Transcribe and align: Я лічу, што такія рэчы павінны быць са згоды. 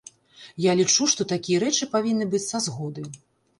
Я 0.65 0.73
лічу, 0.79 1.03
што 1.11 1.27
такія 1.33 1.61
рэчы 1.65 1.91
павінны 1.93 2.31
быць 2.35 2.43
са 2.51 2.65
згоды. 2.71 3.09